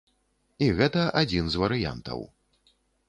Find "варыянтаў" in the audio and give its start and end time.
1.65-2.19